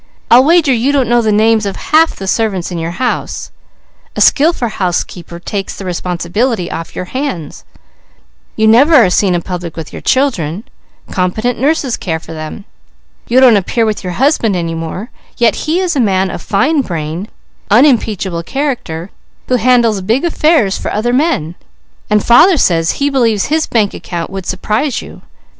[0.31, 3.51] I'll wager you don't know the names of half the servants in your house;
[4.15, 7.63] a skillful housekeeper takes the responsibility off your hands.
[8.55, 10.63] You never are seen in public with your children;
[11.11, 12.65] competent nurses care for them.
[13.27, 16.81] You don't appear with your husband any more; yet he is a man of fine
[16.81, 17.27] brain,
[17.69, 19.11] unimpeachable character,
[19.49, 21.53] who handles big affairs for other men,
[22.09, 25.21] and father says he believes his bank account would surprise you.